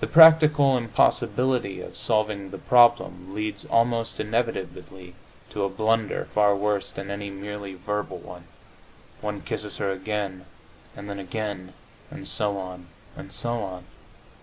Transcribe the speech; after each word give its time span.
The 0.00 0.06
practical 0.06 0.76
impossibility 0.76 1.80
of 1.80 1.96
solving 1.96 2.50
the 2.50 2.58
problem 2.58 3.34
leads 3.34 3.64
almost 3.64 4.20
inevitably 4.20 5.14
to 5.48 5.64
a 5.64 5.70
blunder 5.70 6.26
far 6.34 6.54
worse 6.54 6.92
than 6.92 7.10
any 7.10 7.30
merely 7.30 7.72
verbal 7.72 8.18
one: 8.18 8.44
one 9.22 9.40
kisses 9.40 9.78
her 9.78 9.90
again, 9.90 10.44
and 10.94 11.08
then 11.08 11.18
again, 11.18 11.72
and 12.10 12.28
so 12.28 12.58
on, 12.58 12.88
and 13.16 13.32
so 13.32 13.60
on. 13.62 13.86